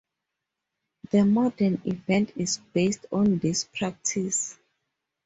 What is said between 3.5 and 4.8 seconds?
practice.